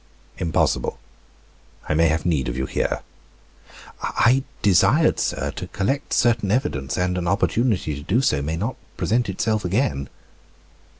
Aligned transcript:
"Impossible, 0.39 0.97
I 1.87 1.93
may 1.93 2.07
have 2.07 2.25
need 2.25 2.49
of 2.49 2.57
you 2.57 2.65
here." 2.65 3.03
"I 4.01 4.41
desired, 4.63 5.19
sir, 5.19 5.51
to 5.51 5.67
collect 5.67 6.11
certain 6.11 6.49
evidence 6.49 6.97
and 6.97 7.19
an 7.19 7.27
opportunity 7.27 7.93
to 7.93 8.01
do 8.01 8.19
so 8.19 8.41
may 8.41 8.57
not 8.57 8.77
present 8.97 9.29
itself 9.29 9.63
again." 9.63 10.09